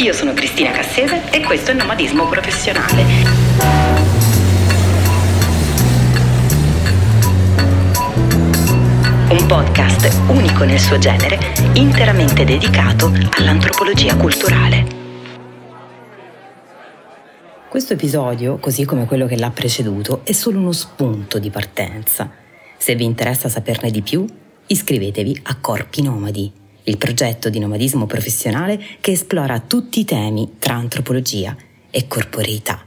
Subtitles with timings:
[0.00, 3.02] Io sono Cristina Cassese e questo è Nomadismo Professionale.
[9.30, 11.38] Un podcast unico nel suo genere,
[11.72, 14.86] interamente dedicato all'antropologia culturale.
[17.70, 22.30] Questo episodio, così come quello che l'ha preceduto, è solo uno spunto di partenza.
[22.76, 24.26] Se vi interessa saperne di più,
[24.66, 30.74] iscrivetevi a Corpi Nomadi il progetto di nomadismo professionale che esplora tutti i temi tra
[30.74, 31.56] antropologia
[31.90, 32.84] e corporeità.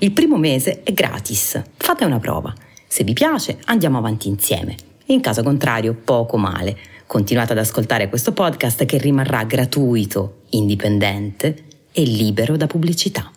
[0.00, 2.52] Il primo mese è gratis, fate una prova.
[2.86, 4.74] Se vi piace andiamo avanti insieme.
[5.06, 6.76] In caso contrario, poco male.
[7.06, 13.30] Continuate ad ascoltare questo podcast che rimarrà gratuito, indipendente e libero da pubblicità.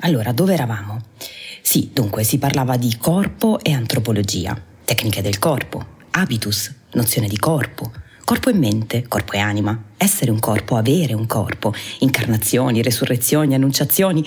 [0.00, 1.00] Allora, dove eravamo?
[1.60, 7.90] Sì, dunque si parlava di corpo e antropologia, tecniche del corpo, habitus, nozione di corpo,
[8.28, 14.22] Corpo e mente, corpo e anima, essere un corpo, avere un corpo, incarnazioni, resurrezioni, annunciazioni.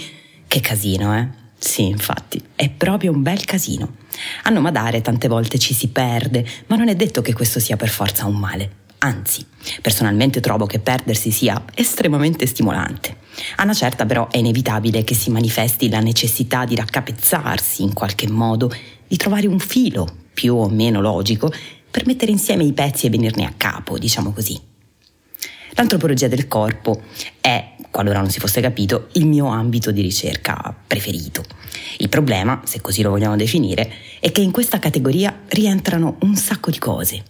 [0.48, 1.28] Che casino, eh?
[1.60, 3.98] Sì, infatti, è proprio un bel casino.
[4.46, 7.90] A nomadare tante volte ci si perde, ma non è detto che questo sia per
[7.90, 8.72] forza un male.
[8.98, 9.46] Anzi,
[9.84, 13.18] personalmente trovo che perdersi sia estremamente stimolante.
[13.58, 18.28] A una certa però è inevitabile che si manifesti la necessità di raccapezzarsi in qualche
[18.28, 18.72] modo,
[19.08, 21.52] di trovare un filo, più o meno logico,
[21.92, 24.60] per mettere insieme i pezzi e venirne a capo, diciamo così.
[25.74, 27.02] L'antropologia del corpo
[27.40, 31.44] è, qualora non si fosse capito, il mio ambito di ricerca preferito.
[31.98, 36.72] Il problema, se così lo vogliamo definire, è che in questa categoria rientrano un sacco
[36.72, 37.24] di cose.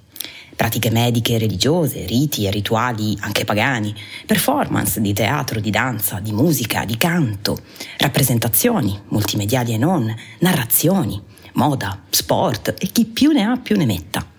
[0.55, 3.95] Pratiche mediche, religiose, riti e rituali anche pagani,
[4.25, 7.57] performance di teatro, di danza, di musica, di canto,
[7.97, 11.19] rappresentazioni, multimediali e non, narrazioni,
[11.53, 14.30] moda, sport e chi più ne ha più ne metta.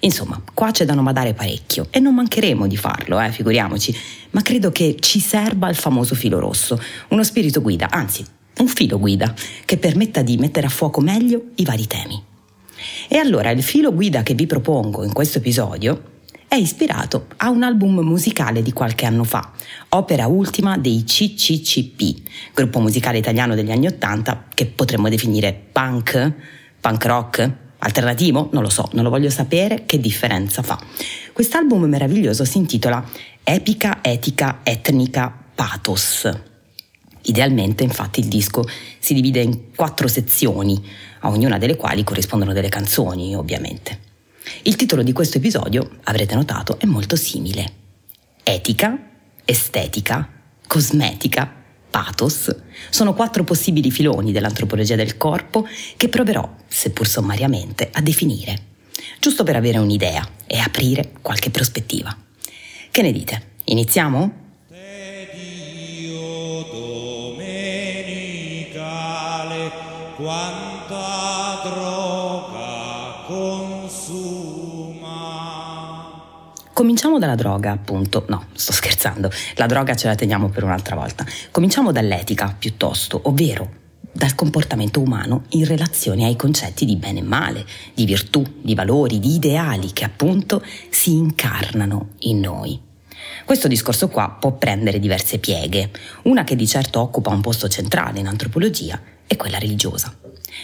[0.00, 3.94] Insomma, qua c'è da nomadare parecchio e non mancheremo di farlo, eh, figuriamoci,
[4.30, 8.24] ma credo che ci serva il famoso filo rosso, uno spirito guida, anzi,
[8.58, 12.22] un filo guida, che permetta di mettere a fuoco meglio i vari temi.
[13.08, 16.14] E allora il filo guida che vi propongo in questo episodio
[16.48, 19.52] è ispirato a un album musicale di qualche anno fa,
[19.90, 26.32] opera ultima dei CCCP, gruppo musicale italiano degli anni Ottanta che potremmo definire punk,
[26.80, 27.52] punk rock,
[27.86, 28.48] Alternativo?
[28.52, 30.76] Non lo so, non lo voglio sapere che differenza fa.
[31.32, 33.04] Quest'album meraviglioso si intitola
[33.44, 36.28] Epica, Etica, Etnica, Pathos.
[37.22, 38.64] Idealmente, infatti, il disco
[38.98, 40.84] si divide in quattro sezioni,
[41.20, 44.00] a ognuna delle quali corrispondono delle canzoni, ovviamente.
[44.62, 47.72] Il titolo di questo episodio, avrete notato, è molto simile.
[48.42, 48.98] Etica,
[49.44, 50.28] estetica,
[50.66, 51.65] cosmetica,
[51.96, 52.54] pathos,
[52.90, 58.58] sono quattro possibili filoni dell'antropologia del corpo che proverò, seppur sommariamente, a definire,
[59.18, 62.14] giusto per avere un'idea e aprire qualche prospettiva.
[62.90, 63.42] Che ne dite?
[63.64, 64.44] Iniziamo?
[70.16, 70.75] quanta
[76.76, 78.26] Cominciamo dalla droga, appunto.
[78.28, 79.30] No, sto scherzando.
[79.54, 81.24] La droga ce la teniamo per un'altra volta.
[81.50, 83.66] Cominciamo dall'etica, piuttosto, ovvero
[84.12, 87.64] dal comportamento umano in relazione ai concetti di bene e male,
[87.94, 92.78] di virtù, di valori, di ideali che appunto si incarnano in noi.
[93.46, 95.90] Questo discorso qua può prendere diverse pieghe.
[96.24, 100.14] Una che di certo occupa un posto centrale in antropologia è quella religiosa.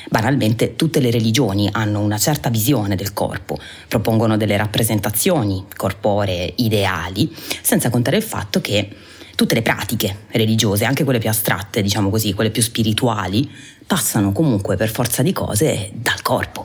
[0.09, 3.59] Banalmente tutte le religioni hanno una certa visione del corpo,
[3.89, 8.89] propongono delle rappresentazioni corporee ideali, senza contare il fatto che
[9.35, 13.51] tutte le pratiche religiose, anche quelle più astratte, diciamo così, quelle più spirituali,
[13.87, 16.65] passano comunque per forza di cose dal corpo.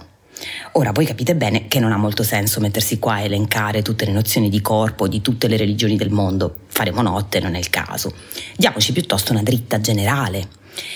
[0.74, 4.12] Ora voi capite bene che non ha molto senso mettersi qua a elencare tutte le
[4.12, 8.14] nozioni di corpo di tutte le religioni del mondo, faremo notte, non è il caso.
[8.56, 10.48] Diamoci piuttosto una dritta generale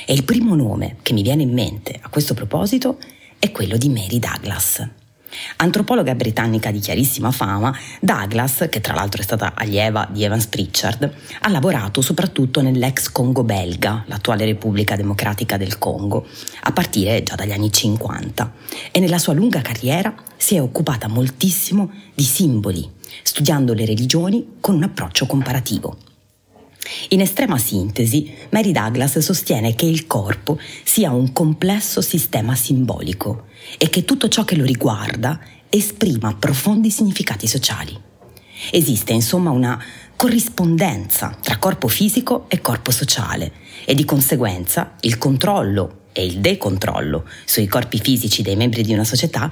[0.05, 2.97] e il primo nome che mi viene in mente a questo proposito
[3.39, 4.87] è quello di Mary Douglas.
[5.57, 11.13] Antropologa britannica di chiarissima fama, Douglas, che tra l'altro è stata allieva di Evans Pritchard,
[11.39, 16.27] ha lavorato soprattutto nell'ex Congo belga, l'attuale Repubblica Democratica del Congo,
[16.63, 18.53] a partire già dagli anni 50
[18.91, 22.89] e nella sua lunga carriera si è occupata moltissimo di simboli,
[23.23, 26.10] studiando le religioni con un approccio comparativo.
[27.09, 33.45] In estrema sintesi, Mary Douglas sostiene che il corpo sia un complesso sistema simbolico
[33.77, 35.39] e che tutto ciò che lo riguarda
[35.69, 37.97] esprima profondi significati sociali.
[38.71, 39.81] Esiste insomma una
[40.15, 43.53] corrispondenza tra corpo fisico e corpo sociale
[43.85, 49.03] e di conseguenza il controllo e il decontrollo sui corpi fisici dei membri di una
[49.03, 49.51] società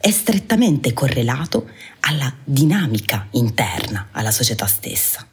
[0.00, 1.68] è strettamente correlato
[2.00, 5.26] alla dinamica interna alla società stessa.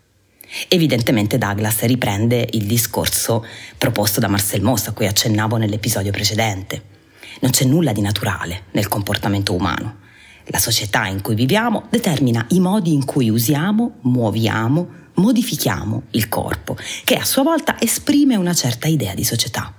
[0.67, 3.45] Evidentemente Douglas riprende il discorso
[3.77, 6.93] proposto da Marcel Mauss a cui accennavo nell'episodio precedente.
[7.41, 10.03] Non c'è nulla di naturale nel comportamento umano.
[10.45, 16.77] La società in cui viviamo determina i modi in cui usiamo, muoviamo, modifichiamo il corpo,
[17.03, 19.73] che a sua volta esprime una certa idea di società.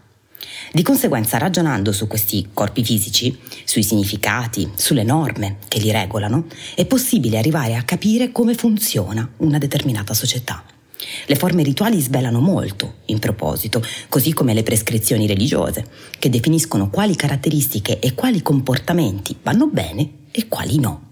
[0.72, 6.84] Di conseguenza, ragionando su questi corpi fisici, sui significati, sulle norme che li regolano, è
[6.84, 10.64] possibile arrivare a capire come funziona una determinata società.
[11.26, 15.86] Le forme rituali svelano molto in proposito, così come le prescrizioni religiose,
[16.18, 21.02] che definiscono quali caratteristiche e quali comportamenti vanno bene e quali no.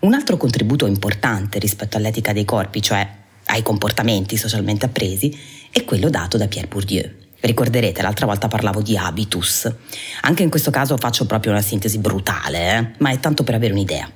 [0.00, 3.08] Un altro contributo importante rispetto all'etica dei corpi, cioè
[3.46, 5.36] ai comportamenti socialmente appresi,
[5.70, 7.23] è quello dato da Pierre Bourdieu.
[7.44, 9.70] Ricorderete, l'altra volta parlavo di habitus.
[10.22, 12.90] Anche in questo caso faccio proprio una sintesi brutale, eh?
[13.00, 14.10] ma è tanto per avere un'idea.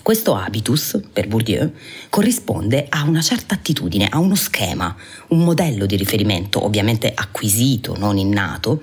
[0.00, 1.72] Questo habitus, per Bourdieu,
[2.08, 4.94] corrisponde a una certa attitudine, a uno schema,
[5.30, 8.80] un modello di riferimento, ovviamente acquisito, non innato,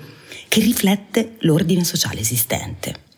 [0.48, 3.08] che riflette l'ordine sociale esistente.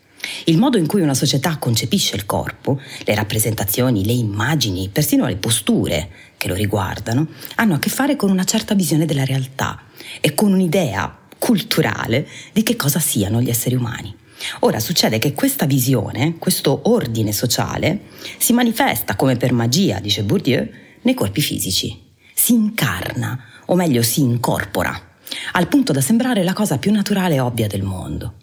[0.45, 5.35] Il modo in cui una società concepisce il corpo, le rappresentazioni, le immagini, persino le
[5.35, 9.81] posture che lo riguardano, hanno a che fare con una certa visione della realtà
[10.19, 14.15] e con un'idea culturale di che cosa siano gli esseri umani.
[14.59, 18.01] Ora succede che questa visione, questo ordine sociale,
[18.37, 20.67] si manifesta come per magia, dice Bourdieu,
[21.01, 22.11] nei corpi fisici.
[22.33, 25.15] Si incarna, o meglio si incorpora,
[25.53, 28.33] al punto da sembrare la cosa più naturale e ovvia del mondo.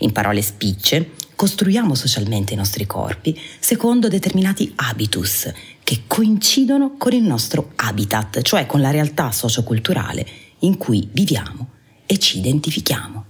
[0.00, 1.10] In parole spicce,
[1.42, 5.52] costruiamo socialmente i nostri corpi secondo determinati habitus
[5.82, 10.24] che coincidono con il nostro habitat, cioè con la realtà socioculturale
[10.60, 11.70] in cui viviamo
[12.06, 13.24] e ci identifichiamo.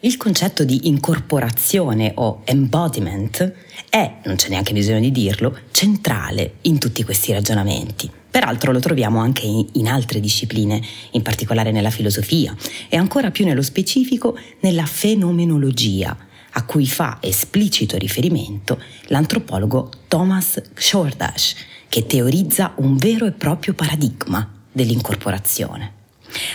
[0.00, 3.54] Il concetto di incorporazione o embodiment
[3.88, 8.10] è, non c'è neanche bisogno di dirlo, centrale in tutti questi ragionamenti.
[8.30, 10.78] Peraltro lo troviamo anche in altre discipline,
[11.12, 12.54] in particolare nella filosofia
[12.90, 21.54] e ancora più nello specifico nella fenomenologia, a cui fa esplicito riferimento l'antropologo Thomas Shordash,
[21.88, 25.94] che teorizza un vero e proprio paradigma dell'incorporazione.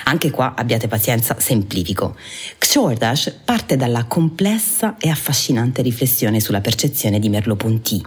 [0.06, 2.16] Anche qua abbiate pazienza, semplifico.
[2.58, 8.02] Xordash parte dalla complessa e affascinante riflessione sulla percezione di Merleau-Ponty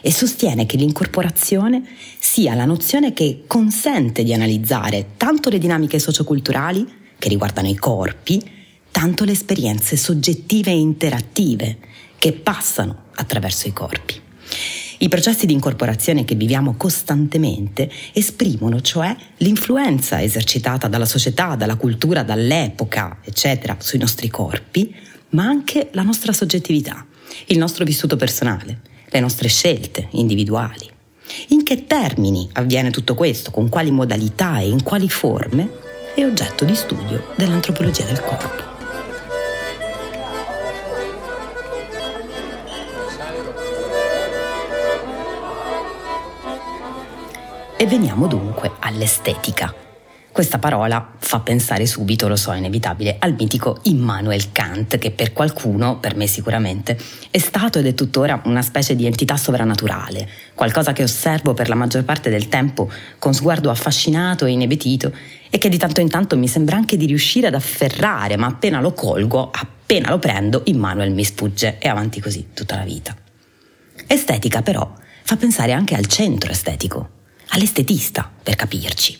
[0.00, 1.82] e sostiene che l'incorporazione
[2.18, 6.86] sia la nozione che consente di analizzare tanto le dinamiche socioculturali
[7.18, 8.57] che riguardano i corpi,
[8.98, 11.78] tanto le esperienze soggettive e interattive
[12.18, 14.20] che passano attraverso i corpi.
[14.98, 22.24] I processi di incorporazione che viviamo costantemente esprimono cioè l'influenza esercitata dalla società, dalla cultura,
[22.24, 24.92] dall'epoca, eccetera, sui nostri corpi,
[25.28, 27.06] ma anche la nostra soggettività,
[27.46, 30.90] il nostro vissuto personale, le nostre scelte individuali.
[31.50, 35.70] In che termini avviene tutto questo, con quali modalità e in quali forme,
[36.16, 38.67] è oggetto di studio dell'antropologia del corpo.
[47.80, 49.72] E veniamo dunque all'estetica.
[50.32, 56.00] Questa parola fa pensare subito, lo so, inevitabile, al mitico Immanuel Kant, che per qualcuno,
[56.00, 56.98] per me sicuramente,
[57.30, 61.76] è stato ed è tuttora una specie di entità sovrannaturale, qualcosa che osservo per la
[61.76, 62.90] maggior parte del tempo
[63.20, 65.12] con sguardo affascinato e inebetito
[65.48, 68.80] e che di tanto in tanto mi sembra anche di riuscire ad afferrare, ma appena
[68.80, 73.14] lo colgo, appena lo prendo, Immanuel mi sfugge e avanti così tutta la vita.
[74.04, 77.10] Estetica però fa pensare anche al centro estetico
[77.48, 79.18] all'estetista, per capirci.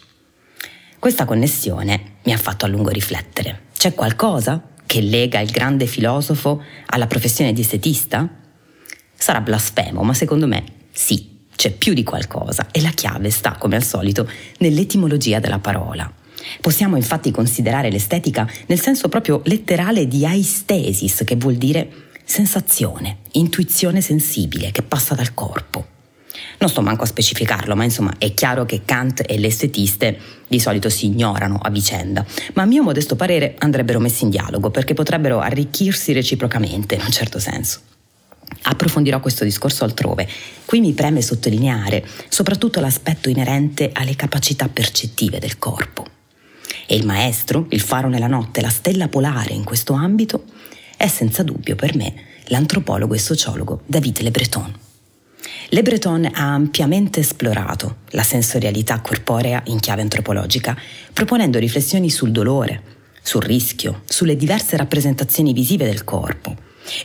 [0.99, 3.67] Questa connessione mi ha fatto a lungo riflettere.
[3.77, 8.29] C'è qualcosa che lega il grande filosofo alla professione di estetista?
[9.15, 13.77] Sarà blasfemo, ma secondo me sì, c'è più di qualcosa e la chiave sta, come
[13.77, 16.13] al solito, nell'etimologia della parola.
[16.61, 24.01] Possiamo infatti considerare l'estetica nel senso proprio letterale di aistesis, che vuol dire sensazione, intuizione
[24.01, 25.98] sensibile che passa dal corpo.
[26.59, 29.55] Non sto manco a specificarlo, ma insomma è chiaro che Kant e le
[30.49, 32.25] di solito si ignorano a vicenda,
[32.55, 37.11] ma a mio modesto parere andrebbero messi in dialogo perché potrebbero arricchirsi reciprocamente in un
[37.11, 37.81] certo senso.
[38.63, 40.29] Approfondirò questo discorso altrove.
[40.65, 46.07] Qui mi preme sottolineare soprattutto l'aspetto inerente alle capacità percettive del corpo.
[46.87, 50.45] E il maestro, il faro nella notte, la stella polare in questo ambito,
[50.97, 52.15] è senza dubbio per me
[52.47, 54.87] l'antropologo e sociologo David Le Breton.
[55.71, 60.77] Le Breton ha ampiamente esplorato la sensorialità corporea in chiave antropologica,
[61.13, 62.83] proponendo riflessioni sul dolore,
[63.23, 66.57] sul rischio, sulle diverse rappresentazioni visive del corpo,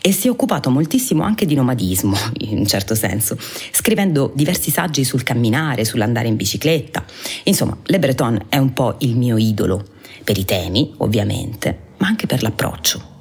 [0.02, 3.38] e si è occupato moltissimo anche di nomadismo, in un certo senso,
[3.72, 7.04] scrivendo diversi saggi sul camminare, sull'andare in bicicletta.
[7.44, 9.86] Insomma, Le Breton è un po' il mio idolo,
[10.24, 13.13] per i temi, ovviamente, ma anche per l'approccio.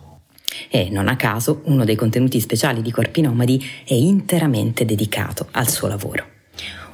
[0.74, 5.68] E non a caso uno dei contenuti speciali di Corpi Nomadi è interamente dedicato al
[5.68, 6.24] suo lavoro.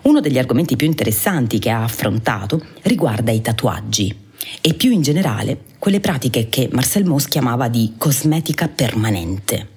[0.02, 4.12] Uno degli argomenti più interessanti che ha affrontato riguarda i tatuaggi
[4.60, 9.68] e più in generale quelle pratiche che Marcel Mauss chiamava di cosmetica permanente.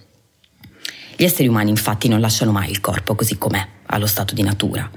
[1.16, 4.90] Gli esseri umani infatti non lasciano mai il corpo così com'è, allo stato di natura.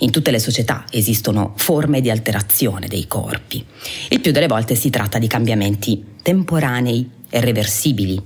[0.00, 3.64] In tutte le società esistono forme di alterazione dei corpi.
[4.10, 8.20] Il più delle volte si tratta di cambiamenti temporanei reversibili.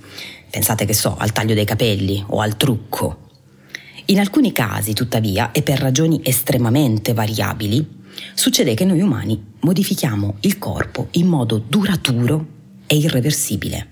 [0.50, 3.28] Pensate che so, al taglio dei capelli o al trucco.
[4.06, 8.02] In alcuni casi, tuttavia, e per ragioni estremamente variabili,
[8.34, 12.46] succede che noi umani modifichiamo il corpo in modo duraturo
[12.86, 13.88] e irreversibile.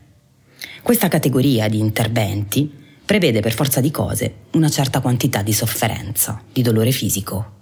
[0.82, 2.70] Questa categoria di interventi
[3.04, 7.60] prevede per forza di cose una certa quantità di sofferenza, di dolore fisico.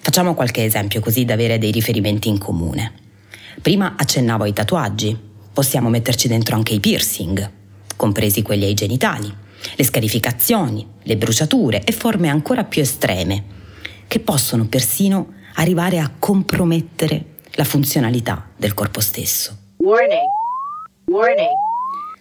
[0.00, 2.92] Facciamo qualche esempio così da avere dei riferimenti in comune.
[3.60, 5.16] Prima accennavo ai tatuaggi,
[5.52, 7.50] possiamo metterci dentro anche i piercing,
[7.96, 9.32] compresi quelli ai genitali,
[9.74, 13.44] le scarificazioni, le bruciature e forme ancora più estreme,
[14.06, 19.56] che possono persino arrivare a compromettere la funzionalità del corpo stesso.
[19.76, 20.28] Warning.
[21.06, 21.68] Warning.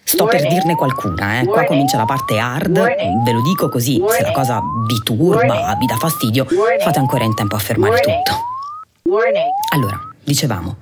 [0.03, 1.45] Sto per dirne qualcuna, eh.
[1.45, 2.79] qua comincia la parte hard,
[3.23, 6.47] ve lo dico così, se la cosa vi turba, vi dà fastidio,
[6.79, 9.11] fate ancora in tempo a fermare tutto.
[9.71, 10.77] Allora, dicevamo,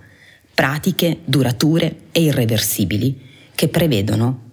[0.58, 3.16] pratiche durature e irreversibili
[3.54, 4.46] che prevedono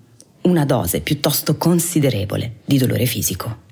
[0.43, 3.63] una dose piuttosto considerevole di dolore fisico.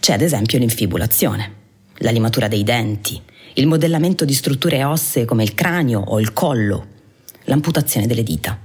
[0.00, 1.54] C'è ad esempio l'infibulazione
[1.98, 3.22] la limatura dei denti,
[3.54, 6.86] il modellamento di strutture ossee come il cranio o il collo,
[7.44, 8.58] l'amputazione delle dita.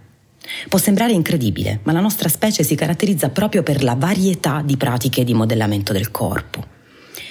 [0.68, 5.24] Può sembrare incredibile, ma la nostra specie si caratterizza proprio per la varietà di pratiche
[5.24, 6.66] di modellamento del corpo.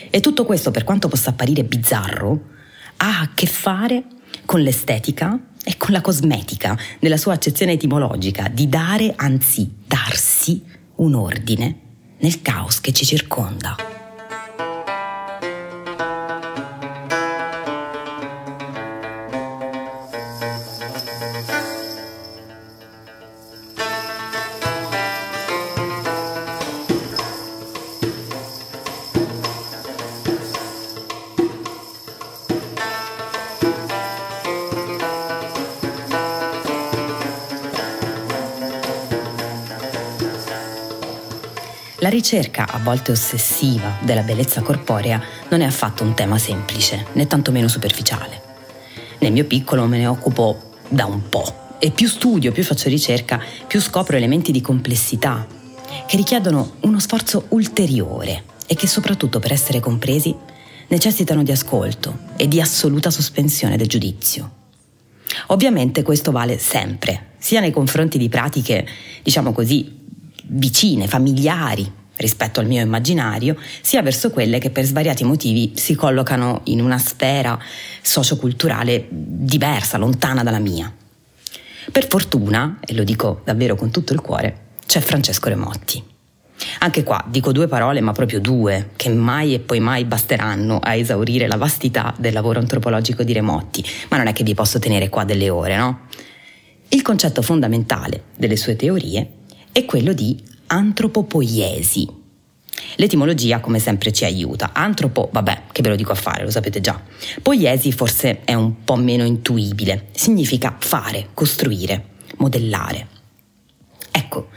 [0.09, 2.43] E tutto questo, per quanto possa apparire bizzarro,
[2.99, 4.05] ha a che fare
[4.45, 10.63] con l'estetica e con la cosmetica, nella sua accezione etimologica, di dare, anzi darsi,
[10.97, 11.79] un ordine
[12.19, 14.02] nel caos che ci circonda.
[42.03, 47.29] La ricerca, a volte ossessiva, della bellezza corporea non è affatto un tema semplice, né
[47.29, 48.43] tantomeno superficiale.
[49.21, 53.41] Nel mio piccolo me ne occupo da un po' e più studio, più faccio ricerca,
[53.69, 55.47] più scopro elementi di complessità
[56.09, 60.35] che richiedono uno sforzo ulteriore e che soprattutto per essere compresi
[60.89, 64.51] necessitano di ascolto e di assoluta sospensione del giudizio.
[65.47, 68.85] Ovviamente questo vale sempre, sia nei confronti di pratiche,
[69.23, 70.01] diciamo così,
[70.53, 76.61] vicine, familiari rispetto al mio immaginario, sia verso quelle che per svariati motivi si collocano
[76.65, 77.59] in una sfera
[78.01, 80.93] socioculturale diversa, lontana dalla mia.
[81.91, 86.11] Per fortuna, e lo dico davvero con tutto il cuore, c'è Francesco Remotti.
[86.79, 90.95] Anche qua dico due parole, ma proprio due, che mai e poi mai basteranno a
[90.95, 95.09] esaurire la vastità del lavoro antropologico di Remotti, ma non è che vi posso tenere
[95.09, 96.01] qua delle ore, no?
[96.89, 99.41] Il concetto fondamentale delle sue teorie
[99.73, 102.07] è quello di antropopoiesi.
[102.97, 104.73] L'etimologia come sempre ci aiuta.
[104.75, 107.01] Antropo, vabbè, che ve lo dico a fare, lo sapete già.
[107.41, 110.09] Poiesi forse è un po' meno intuibile.
[110.13, 113.09] Significa fare, costruire, modellare.
[114.11, 114.49] Ecco,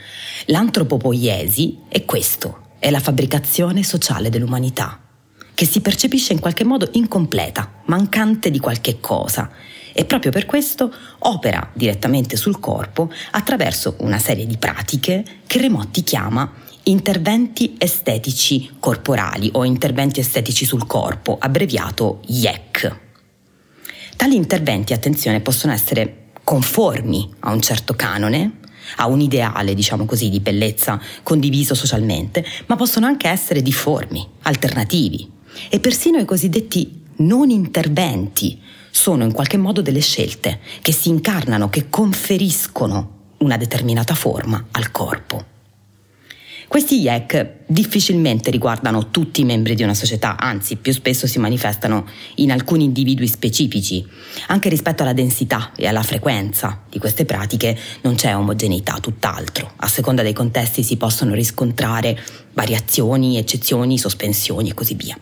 [0.48, 5.00] l'antropopoiesi è questo, è la fabbricazione sociale dell'umanità,
[5.54, 9.50] che si percepisce in qualche modo incompleta, mancante di qualche cosa
[9.98, 16.04] e proprio per questo opera direttamente sul corpo attraverso una serie di pratiche che Remotti
[16.04, 16.52] chiama
[16.84, 23.00] interventi estetici corporali o interventi estetici sul corpo, abbreviato IEC.
[24.18, 28.60] Tali interventi, attenzione, possono essere conformi a un certo canone,
[28.98, 35.32] a un ideale, diciamo così, di bellezza condiviso socialmente, ma possono anche essere difformi, alternativi
[35.70, 38.62] e persino i cosiddetti non interventi
[38.96, 44.90] sono in qualche modo delle scelte che si incarnano, che conferiscono una determinata forma al
[44.90, 45.44] corpo.
[46.70, 52.08] Questi IEC difficilmente riguardano tutti i membri di una società, anzi più spesso si manifestano
[52.36, 54.04] in alcuni individui specifici.
[54.48, 59.74] Anche rispetto alla densità e alla frequenza di queste pratiche non c'è omogeneità, tutt'altro.
[59.76, 62.18] A seconda dei contesti si possono riscontrare
[62.54, 65.20] variazioni, eccezioni, sospensioni e così via.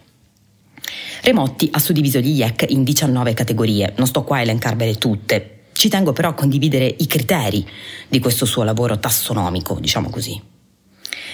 [1.24, 5.88] Remotti ha suddiviso gli IEC in 19 categorie, non sto qua a elencarvele tutte, ci
[5.88, 7.66] tengo però a condividere i criteri
[8.10, 10.38] di questo suo lavoro tassonomico, diciamo così.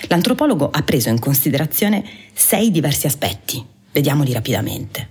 [0.08, 3.66] L'antropologo ha preso in considerazione sei diversi aspetti.
[3.92, 5.10] Vediamoli rapidamente.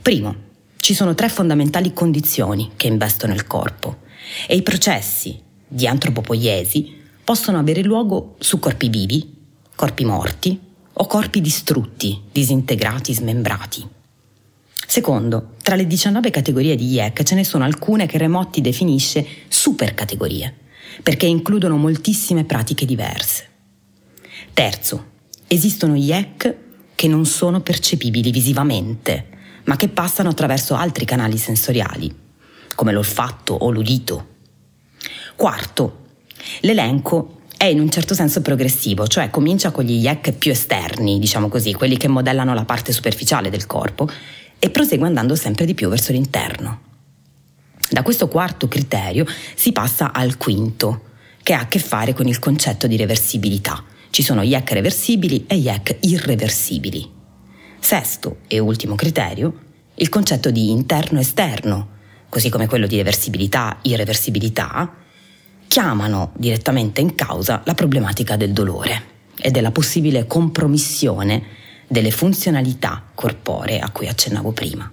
[0.00, 0.34] Primo,
[0.76, 4.02] ci sono tre fondamentali condizioni che investono il corpo
[4.46, 9.34] e i processi di antropopoiesi possono avere luogo su corpi vivi,
[9.74, 10.66] corpi morti
[11.00, 13.86] o corpi distrutti, disintegrati, smembrati.
[14.86, 20.54] Secondo, tra le 19 categorie di IEC ce ne sono alcune che Remotti definisce supercategorie,
[21.02, 23.46] perché includono moltissime pratiche diverse.
[24.52, 25.10] Terzo,
[25.46, 26.56] esistono IEC
[26.94, 29.28] che non sono percepibili visivamente,
[29.64, 32.12] ma che passano attraverso altri canali sensoriali,
[32.74, 34.36] come l'olfatto o l'udito.
[35.36, 36.06] Quarto,
[36.60, 41.48] l'elenco è in un certo senso progressivo, cioè comincia con gli IEC più esterni, diciamo
[41.48, 44.08] così, quelli che modellano la parte superficiale del corpo,
[44.60, 46.82] e prosegue andando sempre di più verso l'interno.
[47.90, 51.06] Da questo quarto criterio si passa al quinto,
[51.42, 55.56] che ha a che fare con il concetto di reversibilità, ci sono IEC reversibili e
[55.56, 57.10] IEC irreversibili.
[57.80, 59.52] Sesto e ultimo criterio,
[59.96, 61.88] il concetto di interno-esterno,
[62.28, 65.06] così come quello di reversibilità-irreversibilità,
[65.68, 71.56] chiamano direttamente in causa la problematica del dolore e della possibile compromissione
[71.86, 74.90] delle funzionalità corporee a cui accennavo prima.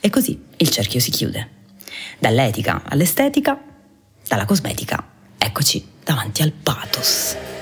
[0.00, 1.48] E così il cerchio si chiude.
[2.18, 3.60] Dall'etica all'estetica,
[4.28, 5.02] dalla cosmetica,
[5.38, 7.53] eccoci davanti al pathos.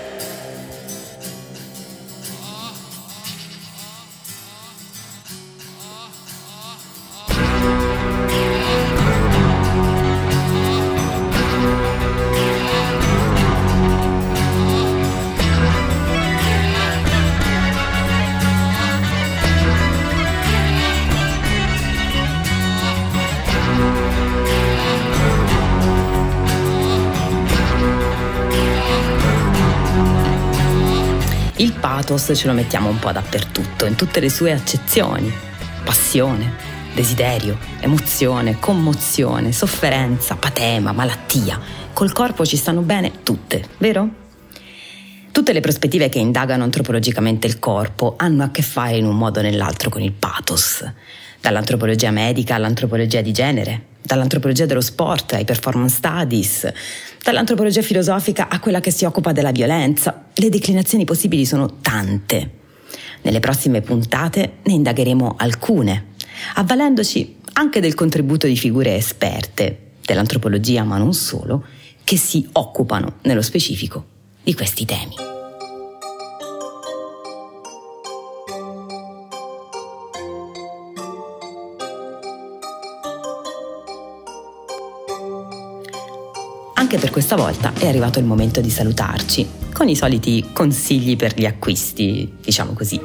[31.83, 35.31] Pathos ce lo mettiamo un po' dappertutto, in tutte le sue accezioni.
[35.83, 36.55] Passione,
[36.95, 41.59] desiderio, emozione, commozione, sofferenza, patema, malattia.
[41.92, 44.09] Col corpo ci stanno bene tutte, vero?
[45.33, 49.40] Tutte le prospettive che indagano antropologicamente il corpo hanno a che fare in un modo
[49.40, 50.88] o nell'altro con il pathos,
[51.40, 56.73] dall'antropologia medica all'antropologia di genere, dall'antropologia dello sport ai performance studies,
[57.23, 60.27] dall'antropologia filosofica a quella che si occupa della violenza.
[60.35, 62.61] Le declinazioni possibili sono tante.
[63.23, 66.09] Nelle prossime puntate ne indagheremo alcune,
[66.55, 71.65] avvalendoci anche del contributo di figure esperte dell'antropologia, ma non solo,
[72.03, 74.05] che si occupano nello specifico
[74.43, 75.32] di questi temi.
[86.92, 91.33] Anche per questa volta è arrivato il momento di salutarci, con i soliti consigli per
[91.35, 93.00] gli acquisti, diciamo così.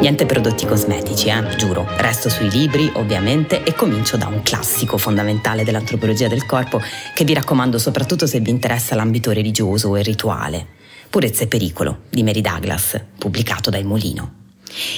[0.00, 1.86] Niente prodotti cosmetici, eh, giuro.
[1.98, 6.82] Resto sui libri, ovviamente, e comincio da un classico fondamentale dell'antropologia del corpo
[7.14, 10.66] che vi raccomando soprattutto se vi interessa l'ambito religioso e rituale.
[11.08, 14.39] Purezza e pericolo di Mary Douglas, pubblicato dai Molino.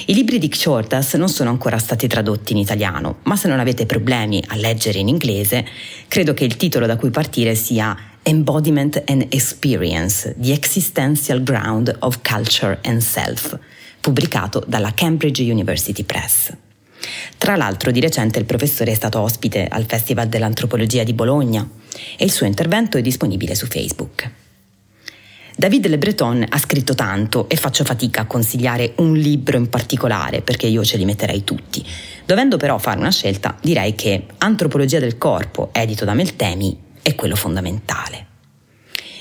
[0.05, 3.87] I libri di Shortas non sono ancora stati tradotti in italiano, ma se non avete
[3.87, 5.65] problemi a leggere in inglese,
[6.07, 12.19] credo che il titolo da cui partire sia Embodiment and Experience, The Existential Ground of
[12.21, 13.57] Culture and Self,
[13.99, 16.55] pubblicato dalla Cambridge University Press.
[17.37, 21.67] Tra l'altro di recente il professore è stato ospite al Festival dell'Antropologia di Bologna
[22.17, 24.42] e il suo intervento è disponibile su Facebook.
[25.55, 30.41] David Le Breton ha scritto tanto e faccio fatica a consigliare un libro in particolare
[30.41, 31.85] perché io ce li metterei tutti.
[32.25, 37.35] Dovendo però fare una scelta, direi che Antropologia del corpo, edito da Meltemi, è quello
[37.35, 38.27] fondamentale.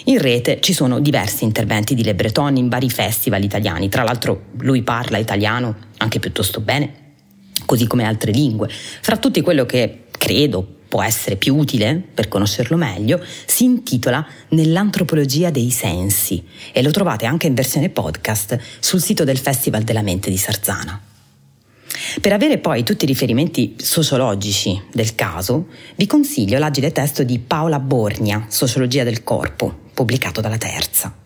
[0.05, 4.47] In rete ci sono diversi interventi di Le Breton in vari festival italiani, tra l'altro
[4.61, 6.95] lui parla italiano anche piuttosto bene,
[7.66, 8.68] così come altre lingue.
[8.68, 15.48] Fra tutti quello che credo può essere più utile per conoscerlo meglio, si intitola Nell'antropologia
[15.48, 20.28] dei sensi e lo trovate anche in versione podcast sul sito del Festival della Mente
[20.28, 21.00] di Sarzana.
[22.20, 27.78] Per avere poi tutti i riferimenti sociologici del caso, vi consiglio l'agile testo di Paola
[27.78, 31.16] Borgna, Sociologia del corpo, pubblicato dalla Terza.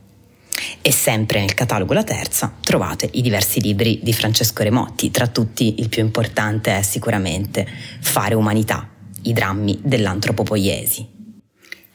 [0.80, 5.80] E sempre nel catalogo La Terza trovate i diversi libri di Francesco Remotti, tra tutti
[5.80, 7.66] il più importante è sicuramente
[8.00, 8.90] Fare umanità,
[9.28, 11.06] i drammi dell'antropopoiesi.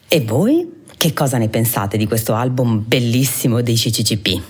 [0.08, 4.40] E voi che cosa ne pensate di questo album bellissimo dei CCCP?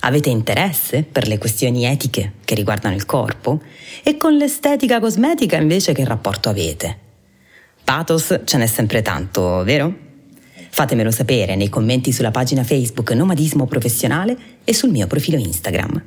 [0.00, 3.60] Avete interesse per le questioni etiche che riguardano il corpo?
[4.02, 6.98] E con l'estetica cosmetica invece che rapporto avete?
[7.84, 9.94] Pathos ce n'è sempre tanto, vero?
[10.70, 16.02] Fatemelo sapere nei commenti sulla pagina Facebook Nomadismo Professionale e sul mio profilo Instagram.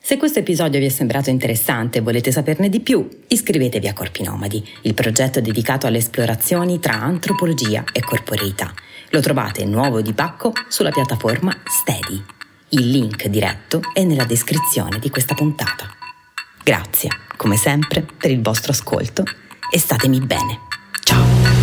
[0.00, 4.22] Se questo episodio vi è sembrato interessante e volete saperne di più, iscrivetevi a Corpi
[4.22, 8.72] Nomadi, il progetto dedicato alle esplorazioni tra antropologia e corporeità.
[9.10, 12.22] Lo trovate nuovo di pacco sulla piattaforma Steady.
[12.70, 15.90] Il link diretto è nella descrizione di questa puntata.
[16.62, 19.24] Grazie, come sempre, per il vostro ascolto
[19.70, 21.57] e statemi bene.